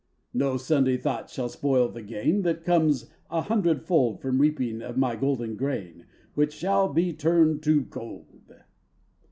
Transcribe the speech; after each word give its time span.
"No 0.33 0.57
Sunday 0.57 0.97
thought 0.97 1.29
shall 1.29 1.47
spoil 1.47 1.87
the 1.87 2.01
gain 2.01 2.41
That 2.41 2.63
comes 2.63 3.11
a 3.29 3.41
hundred 3.41 3.83
fold 3.85 4.19
From 4.19 4.41
reaping 4.41 4.81
of 4.81 4.97
my 4.97 5.15
golden 5.15 5.55
grain, 5.55 6.07
Which 6.33 6.53
shall 6.53 6.91
be 6.91 7.13
turned 7.13 7.61
to 7.61 7.81
gold." 7.81 8.51